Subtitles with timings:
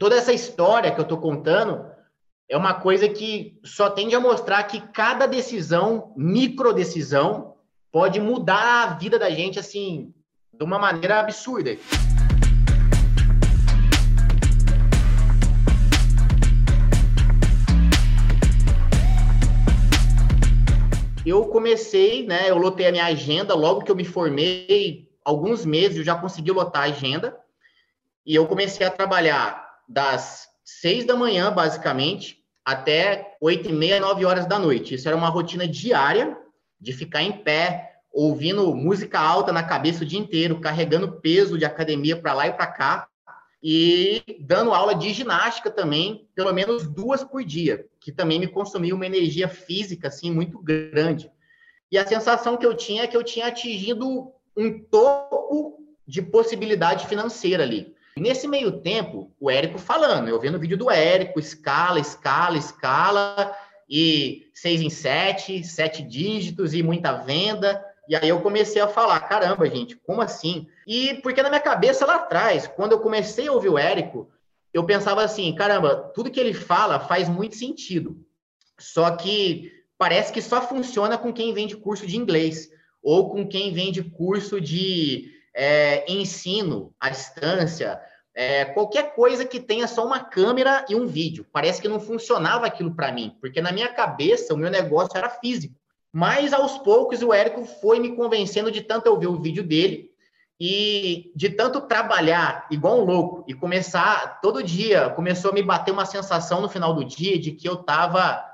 [0.00, 1.84] toda essa história que eu estou contando
[2.48, 7.56] é uma coisa que só tende a mostrar que cada decisão, micro decisão,
[7.92, 10.14] pode mudar a vida da gente assim
[10.54, 11.76] de uma maneira absurda.
[21.26, 22.48] Eu comecei, né?
[22.48, 26.52] Eu lotei a minha agenda logo que eu me formei, alguns meses eu já consegui
[26.52, 27.38] lotar a agenda.
[28.24, 34.24] E eu comecei a trabalhar das seis da manhã, basicamente, até oito e meia, nove
[34.24, 34.94] horas da noite.
[34.94, 36.38] Isso era uma rotina diária
[36.80, 41.64] de ficar em pé, ouvindo música alta na cabeça o dia inteiro, carregando peso de
[41.64, 43.08] academia para lá e para cá
[43.62, 48.94] e dando aula de ginástica também, pelo menos duas por dia, que também me consumia
[48.94, 51.30] uma energia física assim muito grande.
[51.90, 57.06] E a sensação que eu tinha é que eu tinha atingido um topo de possibilidade
[57.08, 57.94] financeira ali.
[58.16, 63.56] Nesse meio tempo, o Érico falando, eu vendo o vídeo do Érico, escala, escala, escala,
[63.88, 67.84] e seis em sete, sete dígitos e muita venda.
[68.08, 70.68] E aí eu comecei a falar, caramba, gente, como assim?
[70.86, 74.30] E porque na minha cabeça lá atrás, quando eu comecei a ouvir o Érico,
[74.72, 78.24] eu pensava assim, caramba, tudo que ele fala faz muito sentido.
[78.78, 82.70] Só que parece que só funciona com quem vende curso de inglês
[83.02, 88.00] ou com quem vende curso de é, ensino à distância,
[88.34, 91.46] é, qualquer coisa que tenha só uma câmera e um vídeo.
[91.52, 95.28] Parece que não funcionava aquilo para mim, porque na minha cabeça o meu negócio era
[95.28, 95.74] físico.
[96.12, 100.10] Mas aos poucos o Érico foi me convencendo de tanto eu ver o vídeo dele
[100.58, 105.90] e de tanto trabalhar igual um louco e começar todo dia, começou a me bater
[105.90, 108.44] uma sensação no final do dia de que eu estava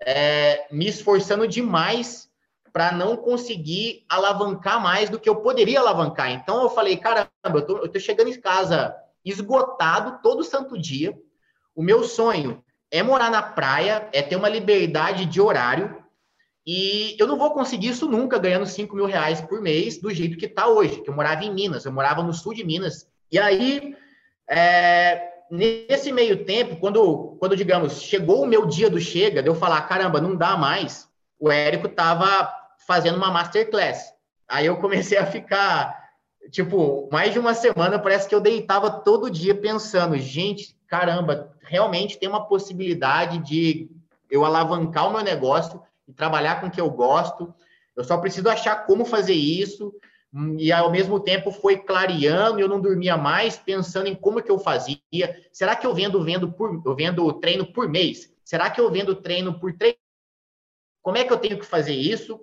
[0.00, 2.27] é, me esforçando demais
[2.72, 6.30] para não conseguir alavancar mais do que eu poderia alavancar.
[6.30, 11.16] Então eu falei, caramba, eu tô, eu tô chegando em casa esgotado todo santo dia.
[11.74, 16.02] O meu sonho é morar na praia, é ter uma liberdade de horário.
[16.66, 20.36] E eu não vou conseguir isso nunca ganhando 5 mil reais por mês do jeito
[20.36, 23.08] que está hoje, que eu morava em Minas, eu morava no sul de Minas.
[23.32, 23.96] E aí,
[24.48, 29.54] é, nesse meio tempo, quando, quando, digamos, chegou o meu dia do chega, de eu
[29.54, 31.07] falar, caramba, não dá mais,
[31.38, 32.52] o Érico estava
[32.86, 34.12] fazendo uma masterclass.
[34.48, 36.10] Aí eu comecei a ficar,
[36.50, 42.18] tipo, mais de uma semana, parece que eu deitava todo dia pensando, gente, caramba, realmente
[42.18, 43.90] tem uma possibilidade de
[44.30, 47.54] eu alavancar o meu negócio e trabalhar com o que eu gosto.
[47.94, 49.92] Eu só preciso achar como fazer isso.
[50.58, 54.58] E ao mesmo tempo foi clareando, eu não dormia mais pensando em como que eu
[54.58, 55.00] fazia.
[55.50, 58.30] Será que eu vendo vendo por eu vendo treino por mês?
[58.44, 59.96] Será que eu vendo treino por três?
[61.02, 62.40] Como é que eu tenho que fazer isso?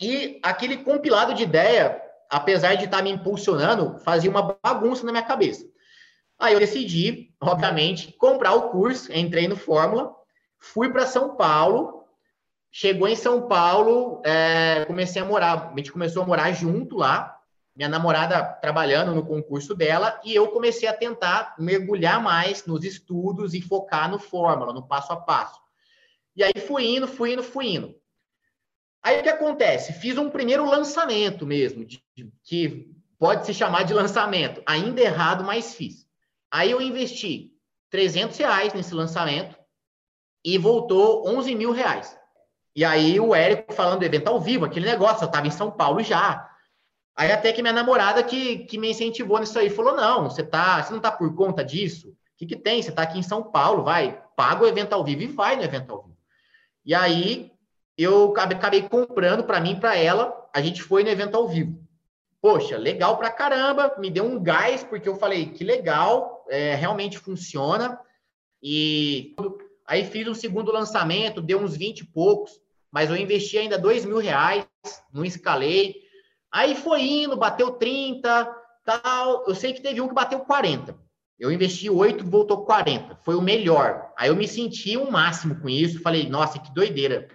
[0.00, 5.12] E aquele compilado de ideia, apesar de estar tá me impulsionando, fazia uma bagunça na
[5.12, 5.68] minha cabeça.
[6.38, 10.14] Aí eu decidi, obviamente, comprar o curso, entrei no Fórmula,
[10.58, 12.04] fui para São Paulo,
[12.70, 17.38] chegou em São Paulo, é, comecei a morar, a gente começou a morar junto lá,
[17.76, 23.52] minha namorada trabalhando no concurso dela, e eu comecei a tentar mergulhar mais nos estudos
[23.52, 25.59] e focar no Fórmula, no passo a passo.
[26.36, 27.94] E aí fui indo, fui indo, fui indo.
[29.02, 29.92] Aí o que acontece?
[29.92, 34.62] Fiz um primeiro lançamento mesmo, de, de, que pode se chamar de lançamento.
[34.66, 36.06] Ainda errado, mas fiz.
[36.50, 37.52] Aí eu investi
[37.90, 39.56] 300 reais nesse lançamento
[40.44, 42.16] e voltou 11 mil reais.
[42.74, 45.70] E aí o Érico falando do evento ao vivo, aquele negócio, eu estava em São
[45.70, 46.48] Paulo já.
[47.16, 50.82] Aí até que minha namorada que, que me incentivou nisso aí, falou, não, você, tá,
[50.82, 52.08] você não tá por conta disso?
[52.08, 52.80] O que, que tem?
[52.80, 55.62] Você está aqui em São Paulo, vai, paga o evento ao vivo e vai no
[55.62, 56.09] evento ao vivo.
[56.84, 57.52] E aí
[57.96, 60.48] eu acabei comprando para mim, para ela.
[60.54, 61.78] A gente foi no evento ao vivo.
[62.40, 67.18] Poxa, legal pra caramba, me deu um gás, porque eu falei que legal, é, realmente
[67.18, 68.00] funciona.
[68.62, 69.36] E
[69.86, 72.58] aí fiz um segundo lançamento, deu uns 20 e poucos,
[72.90, 74.66] mas eu investi ainda dois mil reais,
[75.12, 75.96] não escalei.
[76.50, 78.50] Aí foi indo, bateu 30,
[78.84, 79.44] tal.
[79.46, 80.98] Eu sei que teve um que bateu 40.
[81.40, 83.18] Eu investi 8, voltou 40.
[83.24, 84.12] Foi o melhor.
[84.16, 86.02] Aí eu me senti um máximo com isso.
[86.02, 87.28] Falei, nossa, que doideira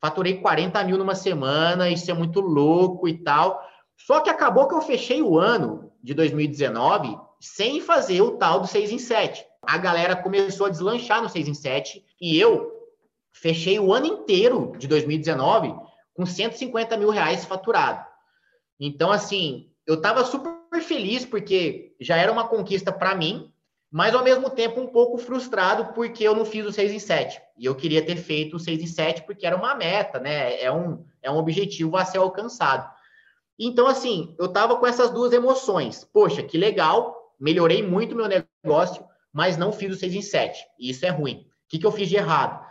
[0.00, 3.60] faturei 40 mil numa semana, isso é muito louco e tal.
[3.96, 8.66] Só que acabou que eu fechei o ano de 2019 sem fazer o tal do
[8.66, 9.44] 6 em 7.
[9.62, 12.72] A galera começou a deslanchar no 6 em 7 e eu
[13.32, 15.74] fechei o ano inteiro de 2019
[16.14, 18.04] com 150 mil reais faturado.
[18.80, 23.52] Então, assim, eu estava super feliz porque já era uma conquista para mim,
[23.90, 27.40] mas ao mesmo tempo um pouco frustrado porque eu não fiz o 6 em 7.
[27.56, 30.60] E eu queria ter feito o 6 em 7 porque era uma meta, né?
[30.62, 32.88] É um, é um objetivo a ser alcançado.
[33.58, 36.04] Então, assim, eu tava com essas duas emoções.
[36.04, 40.64] Poxa, que legal, melhorei muito meu negócio, mas não fiz o 6 em 7.
[40.78, 41.46] E isso é ruim.
[41.66, 42.66] O que, que eu fiz de errado?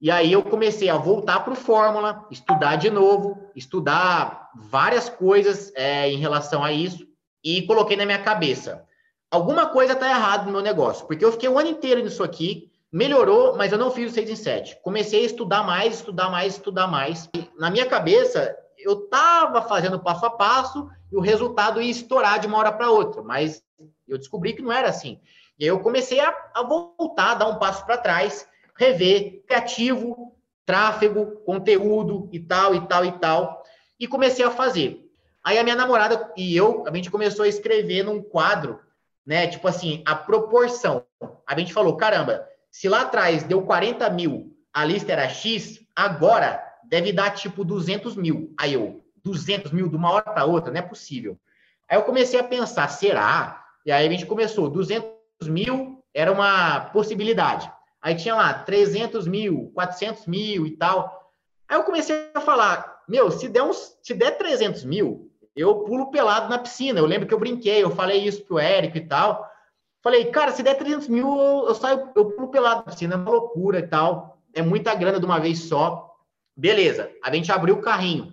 [0.00, 5.72] E aí eu comecei a voltar para o Fórmula, estudar de novo, estudar várias coisas
[5.74, 7.06] é, em relação a isso,
[7.42, 8.86] e coloquei na minha cabeça:
[9.30, 12.70] alguma coisa está errada no meu negócio, porque eu fiquei o ano inteiro nisso aqui,
[12.92, 14.78] melhorou, mas eu não fiz o 6 em 7.
[14.82, 17.28] Comecei a estudar mais, estudar mais, estudar mais.
[17.34, 22.38] E na minha cabeça, eu estava fazendo passo a passo e o resultado ia estourar
[22.38, 23.62] de uma hora para outra, mas
[24.06, 25.20] eu descobri que não era assim.
[25.58, 28.46] E aí eu comecei a, a voltar, a dar um passo para trás,
[28.76, 33.62] rever criativo, tráfego, conteúdo e tal, e tal, e tal.
[33.98, 35.04] E comecei a fazer.
[35.42, 38.78] Aí a minha namorada e eu, a gente começou a escrever num quadro,
[39.28, 39.46] né?
[39.46, 41.04] Tipo assim, a proporção.
[41.46, 46.64] A gente falou, caramba, se lá atrás deu 40 mil, a lista era X, agora
[46.84, 48.54] deve dar tipo 200 mil.
[48.58, 51.38] Aí eu, 200 mil de uma hora para outra, não é possível.
[51.86, 53.62] Aí eu comecei a pensar, será?
[53.84, 55.10] E aí a gente começou, 200
[55.42, 57.70] mil era uma possibilidade.
[58.00, 61.34] Aí tinha lá 300 mil, 400 mil e tal.
[61.68, 65.27] Aí eu comecei a falar, meu, se der, uns, se der 300 mil,
[65.60, 66.98] eu pulo pelado na piscina.
[66.98, 69.46] Eu lembro que eu brinquei, eu falei isso pro Érico e tal.
[70.02, 71.26] Falei, cara, se der 300 mil,
[71.66, 74.38] eu, saio, eu pulo pelado na piscina, é uma loucura e tal.
[74.54, 76.14] É muita grana de uma vez só.
[76.56, 78.32] Beleza, a gente abriu o carrinho.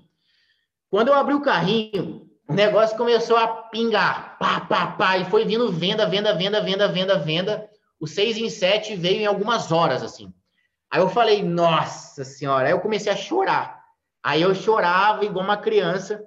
[0.89, 5.45] Quando eu abri o carrinho, o negócio começou a pingar, pá, pá, pá, e foi
[5.45, 7.69] vindo venda, venda, venda, venda, venda, venda
[8.00, 10.33] o 6 em 7 veio em algumas horas, assim.
[10.92, 13.83] Aí eu falei, nossa senhora, aí eu comecei a chorar.
[14.24, 16.24] Aí eu chorava igual uma criança,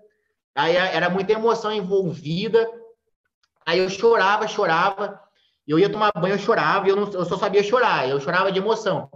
[0.59, 2.69] aí era muita emoção envolvida.
[3.65, 5.21] Aí eu chorava, chorava,
[5.67, 8.59] eu ia tomar banho, eu chorava, eu, não, eu só sabia chorar, eu chorava de
[8.59, 9.09] emoção.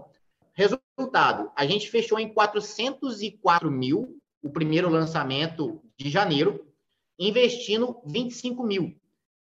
[0.55, 6.65] Resultado, a gente fechou em 404 mil, o primeiro lançamento de janeiro,
[7.19, 8.95] investindo 25 mil.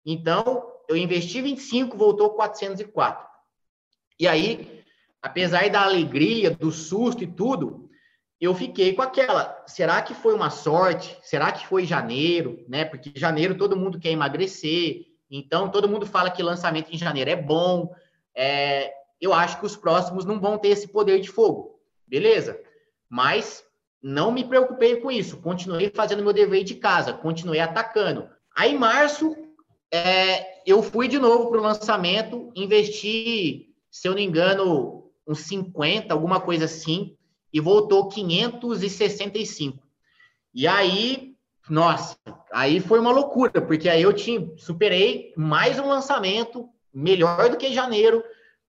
[0.06, 3.28] Então, eu investi 25, voltou 404.
[4.20, 4.84] E aí,
[5.22, 7.90] apesar da alegria, do susto e tudo,
[8.40, 11.18] eu fiquei com aquela, será que foi uma sorte?
[11.22, 12.84] Será que foi janeiro, né?
[12.84, 17.36] Porque janeiro todo mundo quer emagrecer, então todo mundo fala que lançamento em janeiro é
[17.36, 17.94] bom.
[18.36, 18.92] É,
[19.22, 22.60] eu acho que os próximos não vão ter esse poder de fogo, beleza?
[23.10, 23.64] Mas
[24.02, 28.28] não me preocupei com isso, continuei fazendo meu dever de casa, continuei atacando.
[28.56, 29.34] Aí, em março,
[29.92, 36.14] é, eu fui de novo para o lançamento, investi, se eu não engano, uns 50,
[36.14, 37.16] alguma coisa assim,
[37.54, 39.78] e voltou 565.
[40.54, 41.36] E aí,
[41.70, 42.18] nossa,
[42.52, 47.74] aí foi uma loucura, porque aí eu tinha, superei mais um lançamento, melhor do que
[47.74, 48.24] janeiro,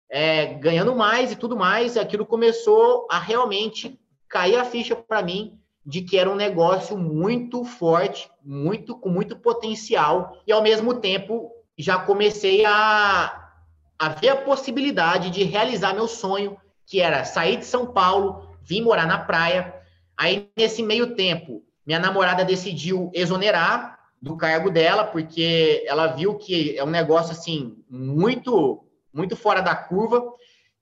[0.09, 3.99] é, ganhando mais e tudo mais, aquilo começou a realmente
[4.29, 9.35] cair a ficha para mim de que era um negócio muito forte, muito com muito
[9.37, 13.49] potencial e ao mesmo tempo já comecei a,
[13.99, 18.81] a ver a possibilidade de realizar meu sonho, que era sair de São Paulo, vir
[18.81, 19.73] morar na praia.
[20.17, 26.77] Aí nesse meio tempo, minha namorada decidiu exonerar do cargo dela, porque ela viu que
[26.77, 30.33] é um negócio assim muito muito fora da curva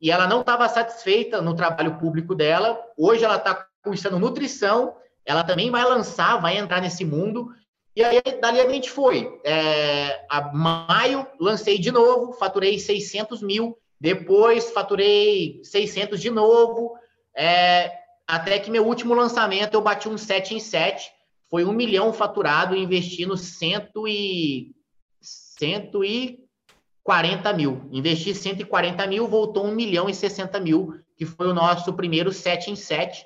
[0.02, 2.80] e ela não estava satisfeita no trabalho público dela.
[2.98, 4.96] Hoje ela está cursando nutrição,
[5.26, 7.50] ela também vai lançar, vai entrar nesse mundo.
[7.96, 9.40] E aí, dali a gente foi.
[9.44, 13.78] É, a maio, lancei de novo, faturei 600 mil.
[14.00, 16.96] Depois, faturei 600 de novo.
[17.36, 17.92] É,
[18.28, 21.12] até que meu último lançamento, eu bati um 7 em 7.
[21.50, 24.74] Foi um milhão faturado, investindo cento e,
[25.22, 27.88] 140 mil.
[27.92, 32.72] Investi 140 mil, voltou 1 milhão e 60 mil, que foi o nosso primeiro 7
[32.72, 33.26] em 7.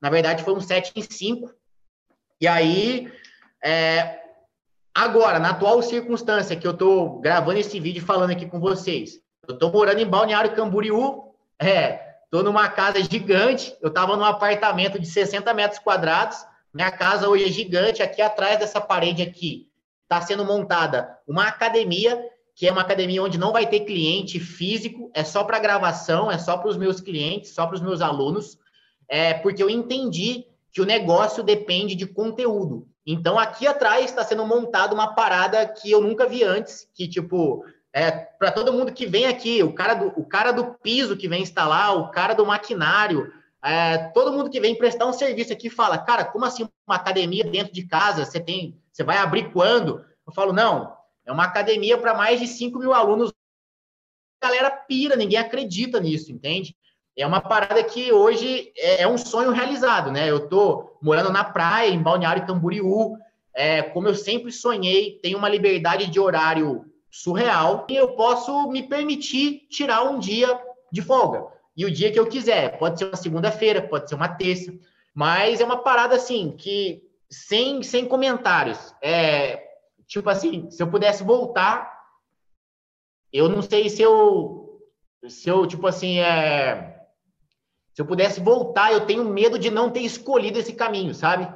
[0.00, 1.52] Na verdade, foi um 7 em 5.
[2.40, 3.12] E aí,
[3.62, 4.20] é,
[4.94, 9.54] agora, na atual circunstância que eu estou gravando esse vídeo falando aqui com vocês, eu
[9.54, 15.06] estou morando em Balneário Camboriú, é, estou numa casa gigante, eu estava num apartamento de
[15.06, 16.38] 60 metros quadrados,
[16.72, 19.68] minha casa hoje é gigante, aqui atrás dessa parede aqui
[20.02, 22.22] está sendo montada uma academia,
[22.54, 26.38] que é uma academia onde não vai ter cliente físico, é só para gravação, é
[26.38, 28.58] só para os meus clientes, só para os meus alunos
[29.08, 32.88] é, porque eu entendi que o negócio depende de conteúdo.
[33.06, 37.64] Então, aqui atrás está sendo montada uma parada que eu nunca vi antes, que, tipo,
[37.96, 41.26] é, para todo mundo que vem aqui, o cara, do, o cara do piso que
[41.26, 43.32] vem instalar, o cara do maquinário,
[43.64, 47.42] é, todo mundo que vem prestar um serviço aqui fala, cara, como assim uma academia
[47.42, 48.26] dentro de casa?
[48.26, 50.04] Você tem, você vai abrir quando?
[50.26, 53.32] Eu falo, não, é uma academia para mais de 5 mil alunos.
[54.42, 56.76] A galera pira, ninguém acredita nisso, entende?
[57.18, 60.30] é uma parada que hoje é, é um sonho realizado, né?
[60.30, 63.16] Eu tô morando na praia, em Balneário Camboriú,
[63.54, 68.82] é, como eu sempre sonhei, tenho uma liberdade de horário surreal e eu posso me
[68.82, 70.60] permitir tirar um dia
[70.92, 71.46] de folga.
[71.76, 74.72] E o dia que eu quiser, pode ser uma segunda-feira, pode ser uma terça,
[75.14, 78.94] mas é uma parada assim que sem sem comentários.
[79.02, 79.62] É
[80.06, 81.92] tipo assim, se eu pudesse voltar,
[83.32, 84.80] eu não sei se eu
[85.28, 86.96] se eu tipo assim é
[87.92, 91.50] se eu pudesse voltar, eu tenho medo de não ter escolhido esse caminho, sabe?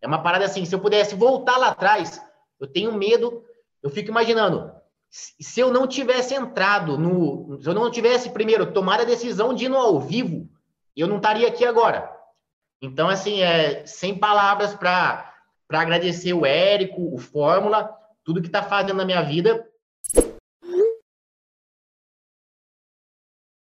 [0.00, 2.24] É uma parada assim, se eu pudesse voltar lá atrás,
[2.60, 3.44] eu tenho medo,
[3.82, 4.72] eu fico imaginando,
[5.12, 7.60] se eu não tivesse entrado no.
[7.60, 10.48] Se eu não tivesse, primeiro, tomado a decisão de ir no ao vivo,
[10.96, 12.10] eu não estaria aqui agora.
[12.80, 15.30] Então, assim, é, sem palavras para
[15.70, 19.62] agradecer o Érico, o Fórmula, tudo que está fazendo na minha vida.